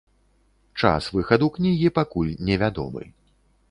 [0.81, 3.03] Час выхаду кнігі пакуль невядомы.